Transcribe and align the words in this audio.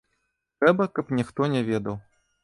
Трэба, 0.61 0.87
каб 0.95 1.11
ніхто 1.19 1.49
не 1.57 1.61
ведаў. 1.69 1.95